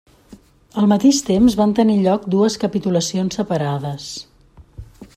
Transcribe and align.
Al 0.81 0.87
mateix 0.93 1.19
temps 1.27 1.57
van 1.59 1.75
tenir 1.81 1.99
lloc 2.07 2.27
dues 2.37 2.57
capitulacions 2.65 3.41
separades. 3.41 4.11